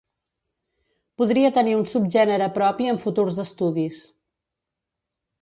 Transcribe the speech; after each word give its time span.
Podria 1.21 1.51
tenir 1.57 1.75
un 1.81 1.85
subgènere 1.91 2.47
propi 2.57 2.89
en 2.95 2.99
futurs 3.05 3.39
estudis. 3.45 4.03